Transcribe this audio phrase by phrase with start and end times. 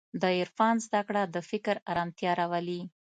[0.21, 2.81] د عرفان زدهکړه د فکر ارامتیا راولي.